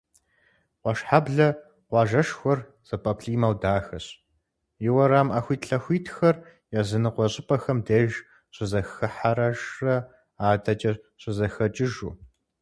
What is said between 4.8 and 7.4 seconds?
и уэрам Iэхуитлъэхуитхэр языныкъуэ